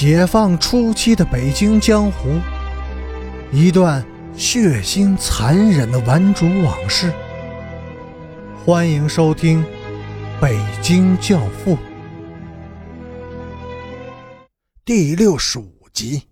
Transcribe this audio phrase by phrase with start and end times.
[0.00, 2.40] 解放初期的北京江湖，
[3.52, 4.02] 一段
[4.34, 7.12] 血腥残忍的顽主往事。
[8.64, 9.62] 欢迎收听
[10.40, 11.76] 《北京教父》
[14.86, 16.22] 第六十五集。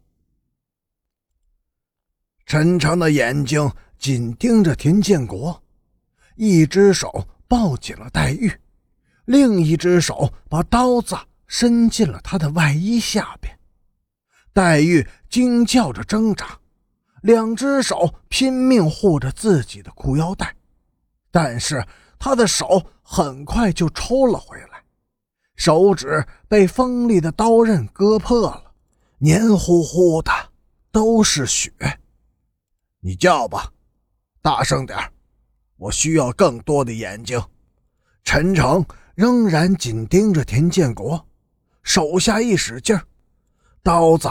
[2.47, 5.63] 陈诚的眼睛紧盯着田建国，
[6.37, 8.51] 一只手抱紧了黛玉，
[9.27, 11.15] 另一只手把刀子。
[11.51, 13.58] 伸进了他的外衣下边，
[14.53, 16.59] 黛玉惊叫着挣扎，
[17.23, 20.55] 两只手拼命护着自己的裤腰带，
[21.31, 21.87] 但是
[22.19, 24.83] 她的手很快就抽了回来，
[25.57, 28.73] 手指被锋利的刀刃割破了，
[29.19, 30.33] 黏糊糊的
[30.91, 31.73] 都是血。
[33.01, 33.73] 你叫吧，
[34.43, 34.99] 大声点
[35.77, 37.41] 我需要更多的眼睛。
[38.25, 41.25] 陈诚仍然紧盯着田建国。
[41.83, 42.99] 手下一使劲
[43.89, 44.29] 刀子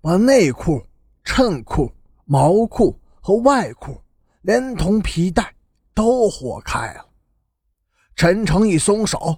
[0.00, 0.80] 把内裤、
[1.24, 1.92] 衬裤、
[2.26, 4.00] 毛裤和外裤
[4.42, 5.52] 连同皮带
[5.92, 7.04] 都豁开了。
[8.14, 9.36] 陈诚一松手，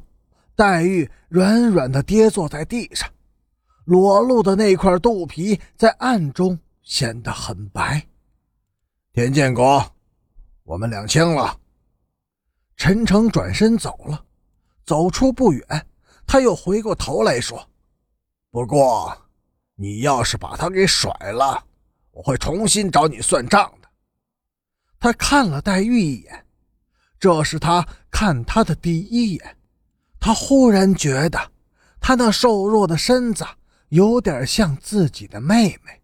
[0.55, 3.09] 黛玉软软的跌坐在地上，
[3.87, 8.07] 裸露的那块肚皮在暗中显得很白。
[9.15, 9.83] 田建国，
[10.65, 11.59] 我们两清了。
[12.77, 14.23] 陈诚转身走了，
[14.85, 15.87] 走出不远。
[16.27, 17.67] 他又回过头来说
[18.53, 19.17] ：“不过，
[19.77, 21.65] 你要是把他给甩了，
[22.11, 23.89] 我会重新找你算账的。”
[24.99, 26.47] 他看了黛玉一眼，
[27.19, 29.57] 这是他看她的第一眼。
[30.21, 31.51] 他忽然觉得，
[32.01, 33.45] 她那瘦弱的身子
[33.89, 36.01] 有点像自己的妹妹。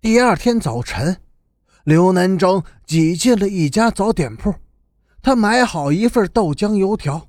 [0.00, 1.20] 第二天早晨，
[1.84, 4.54] 刘南征挤进了一家早点铺，
[5.22, 7.28] 他买好一份豆浆油条，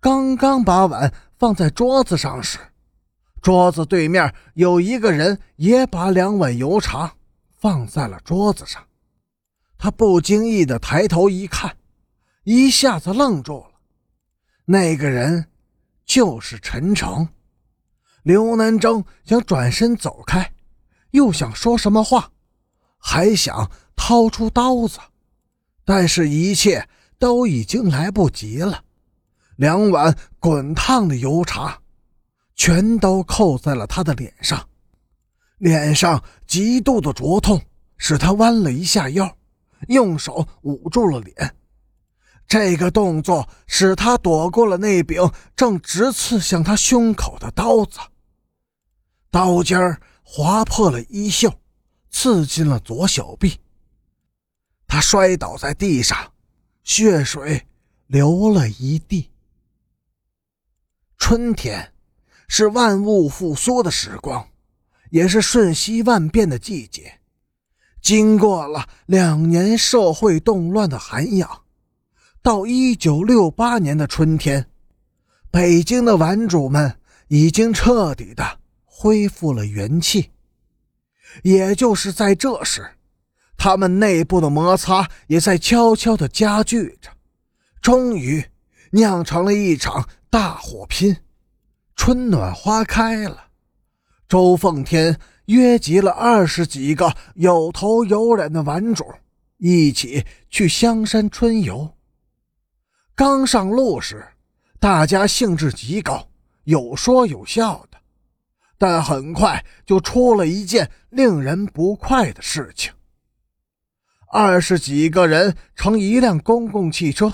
[0.00, 1.12] 刚刚把碗。
[1.36, 2.58] 放在桌子上时，
[3.44, 7.14] 桌子对面有一个人也把两碗油茶
[7.60, 8.82] 放在了桌子上。
[9.76, 11.76] 他不经意的抬头一看，
[12.44, 13.72] 一下子愣住了。
[14.64, 15.48] 那个人
[16.06, 17.28] 就是陈诚。
[18.22, 20.54] 刘南征想转身走开，
[21.10, 22.32] 又想说什么话，
[22.96, 24.98] 还想掏出刀子，
[25.84, 26.88] 但是一切
[27.18, 28.84] 都已经来不及了。
[29.56, 31.82] 两碗滚烫的油茶，
[32.54, 34.68] 全都扣在了他的脸上，
[35.58, 37.60] 脸上极度的灼痛
[37.96, 39.36] 使他弯了一下腰，
[39.88, 41.56] 用手捂住了脸。
[42.46, 47.98] 这个动作使他躲过了那柄正直刺向他胸口的刀子，
[49.30, 51.52] 刀尖儿划破了衣袖，
[52.10, 53.58] 刺进了左小臂。
[54.86, 56.32] 他摔倒在地上，
[56.84, 57.66] 血水
[58.06, 59.30] 流了一地。
[61.16, 61.93] 春天，
[62.56, 64.46] 是万物复苏的时光，
[65.10, 67.18] 也是瞬息万变的季节。
[68.00, 71.62] 经过了两年社会动乱的涵养，
[72.42, 74.68] 到一九六八年的春天，
[75.50, 80.30] 北京的玩主们已经彻底的恢复了元气。
[81.42, 82.88] 也就是在这时，
[83.56, 87.10] 他们内部的摩擦也在悄悄的加剧着，
[87.82, 88.44] 终于
[88.92, 90.08] 酿成了一场。
[90.30, 91.16] 大火拼，
[91.96, 93.48] 春暖花开了。
[94.28, 99.04] 周凤天约集了二十几个有头有脸的玩主，
[99.58, 101.94] 一起去香山春游。
[103.14, 104.26] 刚上路时，
[104.80, 106.26] 大家兴致极高，
[106.64, 107.98] 有说有笑的。
[108.76, 112.92] 但很快就出了一件令人不快的事情。
[114.32, 117.32] 二十几个人乘一辆公共汽车，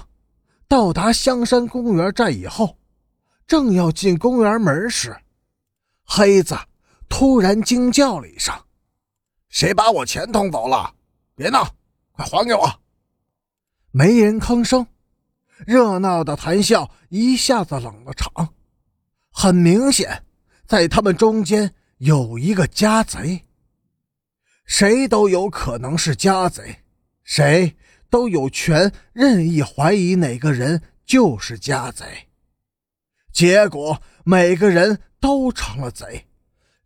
[0.68, 2.76] 到达香山公园站以后。
[3.50, 5.22] 正要进公园门时，
[6.04, 6.56] 黑子
[7.08, 8.54] 突然惊叫了一声
[9.50, 10.94] ：“谁把我钱偷走了？
[11.34, 11.68] 别闹，
[12.12, 12.80] 快还给我！”
[13.90, 14.86] 没人吭声，
[15.66, 18.54] 热闹的谈笑一下子冷了场。
[19.32, 20.24] 很明显，
[20.68, 23.46] 在他们中间有一个家贼。
[24.64, 26.84] 谁都有可能是家贼，
[27.24, 27.76] 谁
[28.08, 32.28] 都有权任意怀疑哪个人就是家贼。
[33.32, 36.26] 结果每个人都成了贼，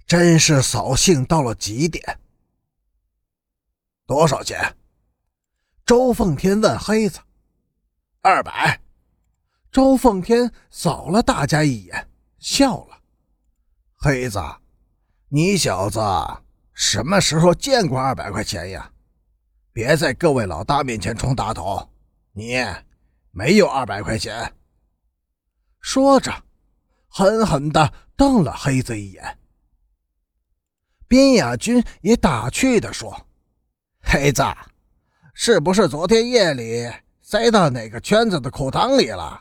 [0.07, 2.21] 真是扫兴到了极点。
[4.07, 4.77] 多少钱？
[5.87, 7.21] 周凤天问黑子。
[8.21, 8.81] 二百。
[9.71, 12.09] 周凤天扫了大家一眼，
[12.39, 13.01] 笑了。
[13.97, 14.41] 黑子，
[15.29, 16.01] 你小子
[16.73, 18.93] 什么时候见过二百块钱呀？
[19.73, 21.91] 别在各位老大面前充大头，
[22.33, 22.65] 你
[23.33, 24.55] 没有二百块钱。
[25.85, 26.33] 说着，
[27.09, 29.39] 狠狠地瞪了黑子一眼。
[31.07, 33.27] 边雅君也打趣地说
[34.01, 34.43] ：“黑子，
[35.35, 36.91] 是不是昨天夜里
[37.21, 39.39] 塞到哪个圈子的裤裆里了？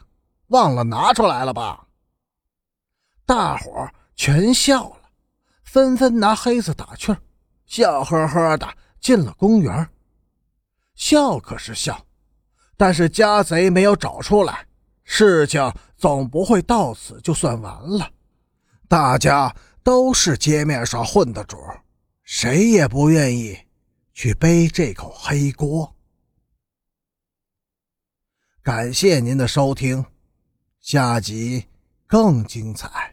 [0.48, 1.88] 忘了拿出来了吧？”
[3.25, 5.10] 大伙全笑了，
[5.63, 7.16] 纷纷拿黑子打趣
[7.66, 8.68] 笑呵呵的
[9.00, 9.90] 进了公园。
[10.94, 12.06] 笑可是笑，
[12.75, 14.68] 但是家贼没有找出来，
[15.04, 18.12] 事情总不会到此就算完了。
[18.88, 21.58] 大家都是街面上混的主，
[22.24, 23.58] 谁也不愿意
[24.14, 25.96] 去背这口黑锅。
[28.62, 30.06] 感谢您的收听，
[30.80, 31.66] 下集
[32.08, 33.12] 更精彩。